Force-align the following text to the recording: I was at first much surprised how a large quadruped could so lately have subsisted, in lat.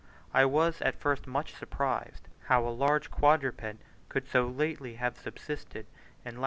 I 0.33 0.45
was 0.45 0.81
at 0.81 0.95
first 0.99 1.27
much 1.27 1.53
surprised 1.53 2.27
how 2.45 2.65
a 2.67 2.73
large 2.73 3.11
quadruped 3.11 3.77
could 4.09 4.27
so 4.27 4.47
lately 4.47 4.95
have 4.95 5.15
subsisted, 5.19 5.85
in 6.25 6.37
lat. 6.37 6.39